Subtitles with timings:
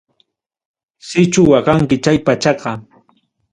[1.07, 2.71] Sichu waqanki chay pachaqa.